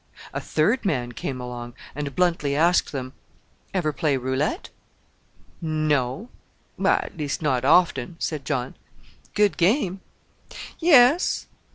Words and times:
A 0.33 0.41
third 0.41 0.83
man 0.83 1.11
came 1.11 1.39
along, 1.39 1.75
and 1.93 2.15
bluntly 2.15 2.55
asked 2.55 2.91
them, 2.91 3.13
"Ever 3.71 3.93
play 3.93 4.17
roulette?" 4.17 4.71
"No; 5.61 6.29
at 6.83 7.15
least 7.15 7.43
not 7.43 7.63
often," 7.63 8.15
said 8.17 8.43
John. 8.43 8.73
"Good 9.35 9.57
game." 9.57 10.01
"Yes." 10.79 11.45